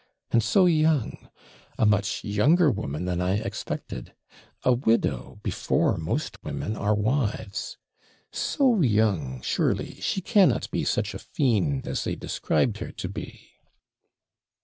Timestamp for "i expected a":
3.21-4.73